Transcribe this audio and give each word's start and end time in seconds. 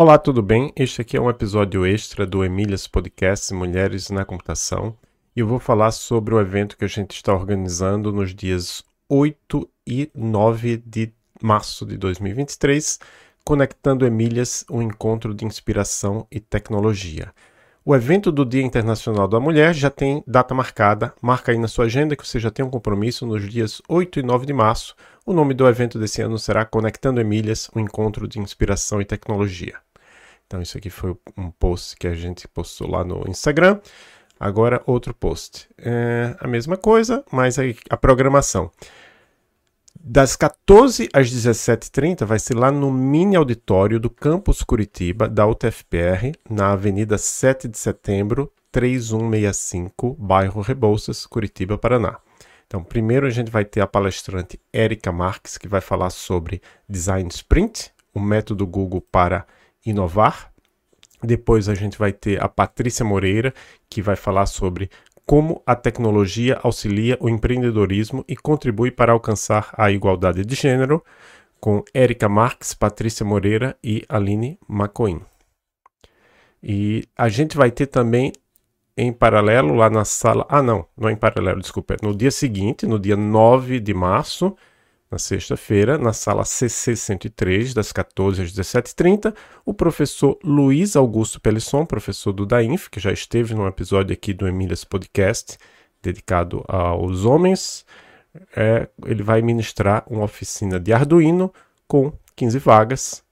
Olá, 0.00 0.16
tudo 0.16 0.40
bem? 0.40 0.72
Este 0.76 1.00
aqui 1.00 1.16
é 1.16 1.20
um 1.20 1.28
episódio 1.28 1.84
extra 1.84 2.24
do 2.24 2.44
Emílias 2.44 2.86
Podcast 2.86 3.52
Mulheres 3.52 4.10
na 4.10 4.24
Computação 4.24 4.96
e 5.34 5.40
eu 5.40 5.46
vou 5.48 5.58
falar 5.58 5.90
sobre 5.90 6.32
o 6.32 6.40
evento 6.40 6.76
que 6.76 6.84
a 6.84 6.88
gente 6.88 7.16
está 7.16 7.34
organizando 7.34 8.12
nos 8.12 8.32
dias 8.32 8.84
8 9.08 9.68
e 9.84 10.08
9 10.14 10.76
de 10.86 11.12
março 11.42 11.84
de 11.84 11.96
2023, 11.96 13.00
Conectando 13.44 14.06
Emílias, 14.06 14.64
um 14.70 14.80
encontro 14.80 15.34
de 15.34 15.44
inspiração 15.44 16.24
e 16.30 16.38
tecnologia. 16.38 17.34
O 17.84 17.96
evento 17.96 18.30
do 18.30 18.44
Dia 18.44 18.62
Internacional 18.62 19.26
da 19.26 19.40
Mulher 19.40 19.74
já 19.74 19.88
tem 19.88 20.22
data 20.26 20.54
marcada. 20.54 21.14
Marca 21.22 21.50
aí 21.50 21.58
na 21.58 21.66
sua 21.66 21.86
agenda 21.86 22.14
que 22.14 22.24
você 22.24 22.38
já 22.38 22.50
tem 22.50 22.62
um 22.62 22.68
compromisso 22.68 23.26
nos 23.26 23.48
dias 23.48 23.80
8 23.88 24.20
e 24.20 24.22
9 24.22 24.44
de 24.44 24.52
março. 24.52 24.94
O 25.24 25.32
nome 25.32 25.54
do 25.54 25.66
evento 25.66 25.98
desse 25.98 26.20
ano 26.20 26.38
será 26.38 26.66
Conectando 26.66 27.18
Emílias, 27.18 27.70
um 27.74 27.80
encontro 27.80 28.28
de 28.28 28.38
inspiração 28.38 29.00
e 29.00 29.06
tecnologia. 29.06 29.87
Então, 30.48 30.62
isso 30.62 30.78
aqui 30.78 30.88
foi 30.88 31.14
um 31.36 31.50
post 31.50 31.94
que 31.94 32.06
a 32.06 32.14
gente 32.14 32.48
postou 32.48 32.90
lá 32.90 33.04
no 33.04 33.22
Instagram. 33.28 33.78
Agora, 34.40 34.82
outro 34.86 35.12
post. 35.12 35.68
É 35.76 36.34
a 36.40 36.48
mesma 36.48 36.74
coisa, 36.78 37.22
mas 37.30 37.58
aí 37.58 37.76
a 37.90 37.98
programação. 37.98 38.70
Das 40.00 40.36
14 40.36 41.10
às 41.12 41.30
17h30 41.30 42.24
vai 42.24 42.38
ser 42.38 42.54
lá 42.54 42.70
no 42.70 42.90
mini 42.90 43.36
auditório 43.36 44.00
do 44.00 44.08
Campus 44.08 44.62
Curitiba, 44.62 45.28
da 45.28 45.46
UTFPR, 45.46 46.32
na 46.48 46.72
Avenida 46.72 47.18
7 47.18 47.68
de 47.68 47.76
Setembro, 47.76 48.50
3165, 48.72 50.14
bairro 50.18 50.62
Rebouças, 50.62 51.26
Curitiba, 51.26 51.76
Paraná. 51.76 52.18
Então, 52.66 52.82
primeiro 52.82 53.26
a 53.26 53.30
gente 53.30 53.50
vai 53.50 53.66
ter 53.66 53.82
a 53.82 53.86
palestrante 53.86 54.58
Érica 54.72 55.12
Marques, 55.12 55.58
que 55.58 55.68
vai 55.68 55.82
falar 55.82 56.08
sobre 56.08 56.62
Design 56.88 57.28
Sprint, 57.28 57.92
o 58.14 58.20
método 58.20 58.66
Google 58.66 59.02
para 59.02 59.46
inovar. 59.88 60.52
Depois 61.22 61.68
a 61.68 61.74
gente 61.74 61.98
vai 61.98 62.12
ter 62.12 62.42
a 62.42 62.48
Patrícia 62.48 63.04
Moreira, 63.04 63.52
que 63.88 64.00
vai 64.00 64.16
falar 64.16 64.46
sobre 64.46 64.90
como 65.26 65.62
a 65.66 65.74
tecnologia 65.74 66.58
auxilia 66.62 67.18
o 67.20 67.28
empreendedorismo 67.28 68.24
e 68.26 68.34
contribui 68.34 68.90
para 68.90 69.12
alcançar 69.12 69.68
a 69.76 69.90
igualdade 69.90 70.44
de 70.44 70.54
gênero, 70.54 71.04
com 71.60 71.84
Érica 71.92 72.28
Marques, 72.28 72.72
Patrícia 72.72 73.26
Moreira 73.26 73.76
e 73.82 74.04
Aline 74.08 74.58
Macoin. 74.66 75.20
E 76.62 77.04
a 77.16 77.28
gente 77.28 77.56
vai 77.56 77.70
ter 77.70 77.86
também 77.86 78.32
em 78.96 79.12
paralelo 79.12 79.74
lá 79.74 79.90
na 79.90 80.04
sala. 80.04 80.46
Ah, 80.48 80.62
não, 80.62 80.86
não 80.96 81.08
é 81.08 81.12
em 81.12 81.16
paralelo, 81.16 81.60
desculpa. 81.60 81.94
É 81.94 81.96
no 82.02 82.16
dia 82.16 82.30
seguinte, 82.30 82.86
no 82.86 82.98
dia 82.98 83.16
9 83.16 83.80
de 83.80 83.92
março, 83.92 84.56
na 85.10 85.18
sexta-feira, 85.18 85.96
na 85.96 86.12
sala 86.12 86.44
CC 86.44 86.94
103, 86.94 87.72
das 87.72 87.92
14 87.92 88.42
às 88.42 88.52
17h30, 88.52 89.34
o 89.64 89.72
professor 89.72 90.38
Luiz 90.44 90.96
Augusto 90.96 91.40
Pelisson, 91.40 91.86
professor 91.86 92.32
do 92.32 92.44
DAINF, 92.44 92.90
que 92.90 93.00
já 93.00 93.10
esteve 93.10 93.54
num 93.54 93.66
episódio 93.66 94.12
aqui 94.12 94.34
do 94.34 94.46
Emílias 94.46 94.84
Podcast, 94.84 95.56
dedicado 96.02 96.62
aos 96.68 97.24
homens, 97.24 97.86
é, 98.54 98.86
ele 99.06 99.22
vai 99.22 99.40
ministrar 99.40 100.04
uma 100.06 100.24
oficina 100.24 100.78
de 100.78 100.92
Arduino 100.92 101.50
com 101.86 102.12
15 102.36 102.58
vagas. 102.58 103.24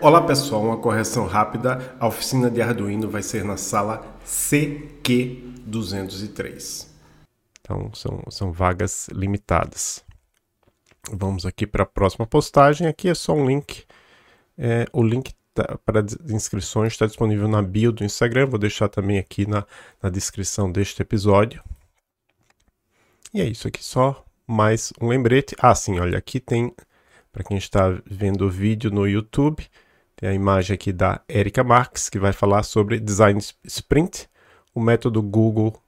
Olá 0.00 0.22
pessoal, 0.22 0.62
uma 0.62 0.76
correção 0.76 1.26
rápida. 1.26 1.96
A 1.98 2.06
oficina 2.06 2.48
de 2.48 2.62
Arduino 2.62 3.10
vai 3.10 3.20
ser 3.20 3.44
na 3.44 3.56
sala 3.56 4.06
CQ203. 4.24 6.86
Então 7.60 7.90
são, 7.92 8.22
são 8.30 8.52
vagas 8.52 9.08
limitadas. 9.08 10.06
Vamos 11.12 11.46
aqui 11.46 11.66
para 11.66 11.82
a 11.82 11.86
próxima 11.86 12.26
postagem. 12.26 12.86
Aqui 12.86 13.08
é 13.08 13.14
só 13.14 13.32
um 13.32 13.46
link. 13.46 13.84
É, 14.56 14.86
o 14.92 15.02
link 15.02 15.32
tá, 15.54 15.78
para 15.84 16.04
inscrições 16.30 16.92
está 16.92 17.06
disponível 17.06 17.48
na 17.48 17.62
bio 17.62 17.92
do 17.92 18.04
Instagram. 18.04 18.46
Vou 18.46 18.58
deixar 18.58 18.88
também 18.88 19.18
aqui 19.18 19.46
na, 19.46 19.64
na 20.02 20.08
descrição 20.10 20.70
deste 20.70 21.00
episódio. 21.02 21.62
E 23.32 23.40
é 23.40 23.44
isso 23.44 23.68
aqui, 23.68 23.84
só 23.84 24.24
mais 24.46 24.92
um 25.00 25.08
lembrete. 25.08 25.54
Ah, 25.58 25.74
sim, 25.74 25.98
olha, 26.00 26.16
aqui 26.16 26.40
tem, 26.40 26.72
para 27.30 27.44
quem 27.44 27.58
está 27.58 27.90
vendo 28.06 28.46
o 28.46 28.50
vídeo 28.50 28.90
no 28.90 29.06
YouTube, 29.06 29.66
tem 30.16 30.30
a 30.30 30.34
imagem 30.34 30.74
aqui 30.74 30.92
da 30.92 31.20
Erika 31.28 31.62
Marques, 31.62 32.08
que 32.08 32.18
vai 32.18 32.32
falar 32.32 32.62
sobre 32.62 32.98
Design 32.98 33.38
Sprint, 33.64 34.28
o 34.74 34.80
método 34.80 35.22
Google 35.22 35.78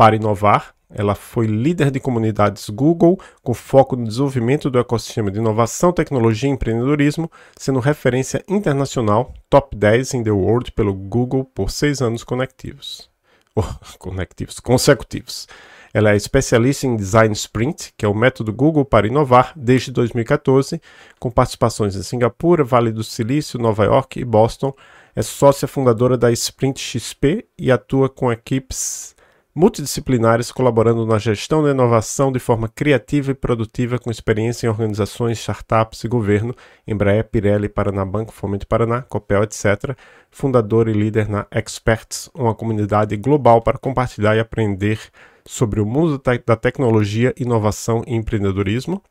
para 0.00 0.16
inovar. 0.16 0.74
Ela 0.88 1.14
foi 1.14 1.46
líder 1.46 1.90
de 1.90 2.00
comunidades 2.00 2.70
Google, 2.70 3.20
com 3.42 3.52
foco 3.52 3.96
no 3.96 4.06
desenvolvimento 4.06 4.70
do 4.70 4.78
ecossistema 4.78 5.30
de 5.30 5.38
inovação, 5.38 5.92
tecnologia 5.92 6.48
e 6.48 6.52
empreendedorismo, 6.54 7.30
sendo 7.54 7.80
referência 7.80 8.42
internacional, 8.48 9.34
top 9.50 9.76
10 9.76 10.14
in 10.14 10.22
the 10.24 10.30
world 10.30 10.72
pelo 10.72 10.94
Google 10.94 11.44
por 11.44 11.70
seis 11.70 12.00
anos 12.00 12.24
conectivos. 12.24 13.10
Oh, 13.54 13.62
conectivos, 14.00 14.58
consecutivos. 14.58 15.46
Ela 15.92 16.12
é 16.12 16.16
especialista 16.16 16.86
em 16.86 16.96
Design 16.96 17.34
Sprint, 17.34 17.92
que 17.94 18.06
é 18.06 18.08
o 18.08 18.14
método 18.14 18.54
Google 18.54 18.86
para 18.86 19.06
inovar, 19.06 19.52
desde 19.54 19.92
2014, 19.92 20.80
com 21.18 21.30
participações 21.30 21.94
em 21.94 22.02
Singapura, 22.02 22.64
Vale 22.64 22.90
do 22.90 23.04
Silício, 23.04 23.58
Nova 23.58 23.84
York 23.84 24.18
e 24.18 24.24
Boston. 24.24 24.72
É 25.14 25.20
sócia 25.20 25.68
fundadora 25.68 26.16
da 26.16 26.32
Sprint 26.32 26.80
XP 26.80 27.46
e 27.58 27.70
atua 27.70 28.08
com 28.08 28.32
equipes 28.32 29.14
multidisciplinares 29.54 30.52
colaborando 30.52 31.04
na 31.04 31.18
gestão 31.18 31.62
da 31.62 31.70
inovação 31.70 32.30
de 32.30 32.38
forma 32.38 32.68
criativa 32.68 33.32
e 33.32 33.34
produtiva 33.34 33.98
com 33.98 34.10
experiência 34.10 34.66
em 34.66 34.70
organizações, 34.70 35.38
startups 35.38 36.04
e 36.04 36.08
governo, 36.08 36.54
Embraer, 36.86 37.24
Pirelli, 37.24 37.68
Paranabanco, 37.68 38.32
Fomento 38.32 38.66
Paraná, 38.66 39.02
Copel, 39.02 39.42
etc. 39.42 39.96
Fundador 40.30 40.88
e 40.88 40.92
líder 40.92 41.28
na 41.28 41.46
Experts, 41.50 42.30
uma 42.34 42.54
comunidade 42.54 43.16
global 43.16 43.60
para 43.60 43.78
compartilhar 43.78 44.36
e 44.36 44.40
aprender 44.40 45.00
sobre 45.44 45.80
o 45.80 45.86
mundo 45.86 46.20
da 46.46 46.56
tecnologia, 46.56 47.34
inovação 47.36 48.04
e 48.06 48.14
empreendedorismo. 48.14 49.02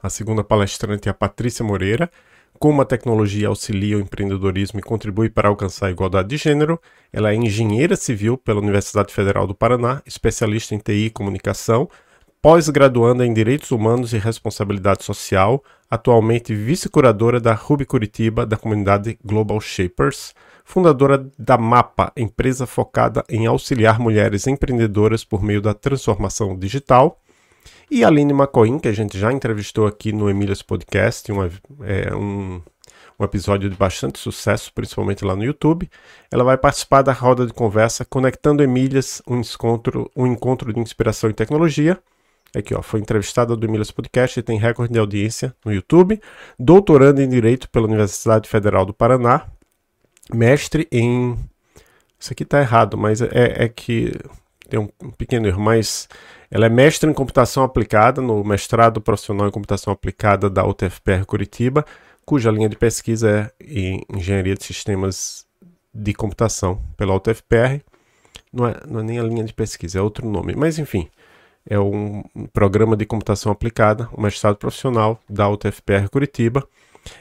A 0.00 0.08
segunda 0.08 0.44
palestrante 0.44 1.08
é 1.08 1.10
a 1.10 1.14
Patrícia 1.14 1.64
Moreira, 1.64 2.08
como 2.64 2.80
a 2.80 2.86
tecnologia 2.86 3.48
auxilia 3.48 3.98
o 3.98 4.00
empreendedorismo 4.00 4.80
e 4.80 4.82
contribui 4.82 5.28
para 5.28 5.50
alcançar 5.50 5.88
a 5.88 5.90
igualdade 5.90 6.30
de 6.30 6.38
gênero. 6.38 6.80
Ela 7.12 7.30
é 7.30 7.34
engenheira 7.34 7.94
civil 7.94 8.38
pela 8.38 8.58
Universidade 8.58 9.12
Federal 9.12 9.46
do 9.46 9.54
Paraná, 9.54 10.00
especialista 10.06 10.74
em 10.74 10.78
TI 10.78 11.04
e 11.04 11.10
comunicação, 11.10 11.90
pós-graduanda 12.40 13.26
em 13.26 13.34
Direitos 13.34 13.70
Humanos 13.70 14.14
e 14.14 14.18
Responsabilidade 14.18 15.04
Social, 15.04 15.62
atualmente 15.90 16.54
vice-curadora 16.54 17.38
da 17.38 17.52
Ruby 17.52 17.84
Curitiba 17.84 18.46
da 18.46 18.56
comunidade 18.56 19.18
Global 19.22 19.60
Shapers, 19.60 20.34
fundadora 20.64 21.30
da 21.38 21.58
MAPA, 21.58 22.12
empresa 22.16 22.66
focada 22.66 23.22
em 23.28 23.44
auxiliar 23.44 23.98
mulheres 24.00 24.46
empreendedoras 24.46 25.22
por 25.22 25.42
meio 25.42 25.60
da 25.60 25.74
transformação 25.74 26.58
digital 26.58 27.20
e 27.90 28.04
a 28.04 28.08
Aline 28.08 28.32
McCoy, 28.32 28.78
que 28.80 28.88
a 28.88 28.92
gente 28.92 29.18
já 29.18 29.32
entrevistou 29.32 29.86
aqui 29.86 30.12
no 30.12 30.28
Emílias 30.28 30.62
Podcast, 30.62 31.30
um, 31.30 31.44
é, 31.82 32.14
um, 32.14 32.60
um 33.18 33.24
episódio 33.24 33.68
de 33.70 33.76
bastante 33.76 34.18
sucesso, 34.18 34.72
principalmente 34.74 35.24
lá 35.24 35.36
no 35.36 35.44
YouTube. 35.44 35.88
Ela 36.30 36.44
vai 36.44 36.56
participar 36.56 37.02
da 37.02 37.12
roda 37.12 37.46
de 37.46 37.52
conversa 37.52 38.04
Conectando 38.04 38.62
Emílias, 38.62 39.22
um 39.26 39.40
encontro, 39.40 40.10
um 40.16 40.26
encontro 40.26 40.72
de 40.72 40.80
inspiração 40.80 41.30
e 41.30 41.32
tecnologia. 41.32 41.98
Aqui, 42.54 42.74
ó, 42.74 42.82
foi 42.82 43.00
entrevistada 43.00 43.56
do 43.56 43.66
Emílias 43.66 43.90
Podcast 43.90 44.38
e 44.38 44.42
tem 44.42 44.58
recorde 44.58 44.92
de 44.92 44.98
audiência 44.98 45.54
no 45.64 45.72
YouTube. 45.72 46.20
Doutorando 46.58 47.20
em 47.20 47.28
Direito 47.28 47.68
pela 47.68 47.86
Universidade 47.86 48.48
Federal 48.48 48.86
do 48.86 48.94
Paraná. 48.94 49.46
Mestre 50.32 50.88
em. 50.90 51.36
Isso 52.18 52.32
aqui 52.32 52.44
tá 52.44 52.60
errado, 52.60 52.96
mas 52.96 53.20
é, 53.20 53.64
é 53.64 53.68
que 53.68 54.12
tem 54.68 54.80
um 54.80 54.88
pequeno 55.10 55.46
erro, 55.46 55.60
mas 55.60 56.08
ela 56.50 56.66
é 56.66 56.68
mestre 56.68 57.10
em 57.10 57.12
computação 57.12 57.62
aplicada 57.64 58.20
no 58.20 58.44
mestrado 58.44 59.00
profissional 59.00 59.48
em 59.48 59.50
computação 59.50 59.92
aplicada 59.92 60.48
da 60.48 60.64
UTFPR 60.64 61.24
Curitiba, 61.26 61.84
cuja 62.24 62.50
linha 62.50 62.68
de 62.68 62.76
pesquisa 62.76 63.30
é 63.30 63.64
em 63.64 64.02
engenharia 64.14 64.54
de 64.54 64.64
sistemas 64.64 65.46
de 65.92 66.12
computação 66.14 66.80
pela 66.96 67.14
UTFPR. 67.14 67.80
Não 68.52 68.66
é, 68.68 68.76
não 68.86 69.00
é 69.00 69.02
nem 69.02 69.18
a 69.18 69.22
linha 69.22 69.44
de 69.44 69.52
pesquisa, 69.52 69.98
é 69.98 70.02
outro 70.02 70.28
nome, 70.28 70.54
mas 70.56 70.78
enfim, 70.78 71.08
é 71.68 71.78
um 71.78 72.22
programa 72.52 72.96
de 72.96 73.04
computação 73.04 73.50
aplicada, 73.50 74.08
um 74.16 74.22
mestrado 74.22 74.56
profissional 74.56 75.20
da 75.28 75.48
UTFPR 75.48 76.08
Curitiba. 76.10 76.66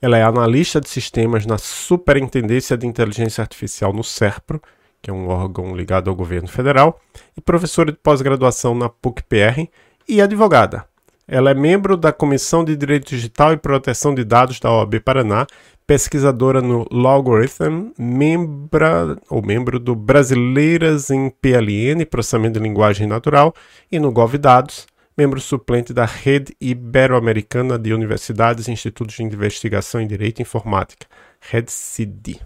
Ela 0.00 0.18
é 0.18 0.22
analista 0.22 0.80
de 0.80 0.88
sistemas 0.88 1.46
na 1.46 1.58
Superintendência 1.58 2.76
de 2.76 2.86
Inteligência 2.86 3.42
Artificial 3.42 3.92
no 3.92 4.02
SERPRO 4.02 4.60
que 5.02 5.10
é 5.10 5.12
um 5.12 5.28
órgão 5.28 5.74
ligado 5.76 6.08
ao 6.08 6.16
governo 6.16 6.48
federal, 6.48 7.00
e 7.36 7.40
professora 7.40 7.92
de 7.92 7.98
pós-graduação 7.98 8.74
na 8.74 8.88
PUC-PR 8.88 9.68
e 10.08 10.20
advogada. 10.20 10.84
Ela 11.26 11.50
é 11.50 11.54
membro 11.54 11.96
da 11.96 12.10
Comissão 12.10 12.64
de 12.64 12.74
Direito 12.74 13.10
Digital 13.10 13.52
e 13.52 13.58
Proteção 13.58 14.14
de 14.14 14.24
Dados 14.24 14.58
da 14.58 14.72
OAB 14.72 15.00
Paraná, 15.00 15.46
pesquisadora 15.86 16.60
no 16.60 16.86
Logarithm, 16.90 17.92
membra, 17.98 19.18
ou 19.28 19.42
membro 19.42 19.78
do 19.78 19.94
Brasileiras 19.94 21.10
em 21.10 21.30
PLN, 21.30 22.04
Processamento 22.06 22.58
de 22.58 22.64
Linguagem 22.66 23.06
Natural, 23.06 23.54
e 23.92 23.98
no 23.98 24.10
GovDados, 24.10 24.86
membro 25.16 25.40
suplente 25.40 25.92
da 25.92 26.04
Rede 26.06 26.56
Ibero-Americana 26.60 27.78
de 27.78 27.92
Universidades 27.92 28.68
e 28.68 28.72
Institutos 28.72 29.16
de 29.16 29.22
Investigação 29.22 30.00
em 30.00 30.06
Direito 30.06 30.38
e 30.38 30.42
Informática, 30.42 31.06
REDCID. 31.40 32.40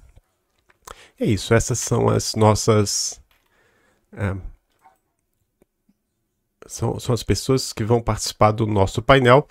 É 1.23 1.25
isso, 1.25 1.55
essas 1.55 1.79
são 1.79 2.09
as 2.09 2.35
nossas. 2.35 3.21
É, 4.13 4.35
são, 6.67 6.99
são 6.99 7.15
as 7.15 7.23
pessoas 7.23 7.73
que 7.73 7.85
vão 7.85 8.03
participar 8.03 8.51
do 8.51 8.67
nosso 8.67 9.01
painel. 9.01 9.47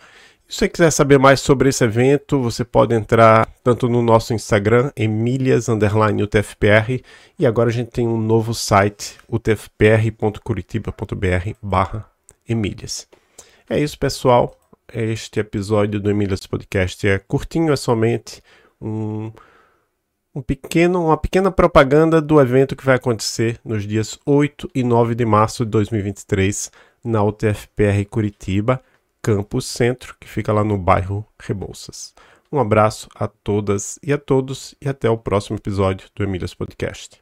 Se 0.50 0.58
você 0.58 0.68
quiser 0.68 0.92
saber 0.92 1.18
mais 1.18 1.40
sobre 1.40 1.70
esse 1.70 1.82
evento, 1.82 2.42
você 2.42 2.66
pode 2.66 2.94
entrar 2.94 3.48
tanto 3.64 3.88
no 3.88 4.02
nosso 4.02 4.34
Instagram, 4.34 4.92
emílias_utfpr, 4.98 7.02
e 7.40 7.46
agora 7.46 7.70
a 7.70 7.74
gente 7.74 7.92
tem 7.92 8.06
um 8.06 8.20
novo 8.20 8.54
site, 8.54 9.18
utfpr.curitiba.br 9.30 11.52
barra 11.62 12.06
emílias. 12.50 13.08
É 13.70 13.80
isso, 13.80 13.98
pessoal. 13.98 14.60
Este 14.94 15.40
episódio 15.40 16.02
do 16.02 16.12
Emílias 16.12 16.46
Podcast 16.46 17.08
é 17.08 17.18
curtinho, 17.18 17.72
é 17.72 17.78
somente 17.78 18.44
um, 18.82 19.32
um 20.34 20.42
pequeno, 20.42 21.06
uma 21.06 21.18
pequena 21.18 21.52
propaganda 21.52 22.22
do 22.22 22.40
evento 22.40 22.76
que 22.76 22.86
vai 22.86 22.96
acontecer 22.96 23.60
nos 23.64 23.86
dias 23.86 24.18
8 24.26 24.70
e 24.74 24.84
9 24.84 25.14
de 25.14 25.26
março 25.26 25.66
de 25.66 25.72
2023 25.72 26.72
na 27.04 27.22
UTFPR 27.24 28.06
Curitiba 28.10 28.82
Campus 29.22 29.66
Centro, 29.66 30.16
que 30.20 30.28
fica 30.28 30.52
lá 30.52 30.64
no 30.64 30.78
bairro 30.78 31.26
Rebouças. 31.40 32.14
Um 32.52 32.60
abraço 32.60 33.08
a 33.16 33.28
todas 33.28 34.00
e 34.02 34.12
a 34.12 34.18
todos 34.18 34.76
e 34.82 34.90
até 34.90 35.10
o 35.10 35.18
próximo 35.18 35.58
episódio 35.58 36.10
do 36.16 36.24
Emílias 36.24 36.54
Podcast. 36.54 37.22